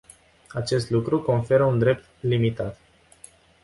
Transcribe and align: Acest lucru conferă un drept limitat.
Acest 0.51 0.89
lucru 0.89 1.21
conferă 1.21 1.63
un 1.63 1.79
drept 1.79 2.05
limitat. 2.19 2.79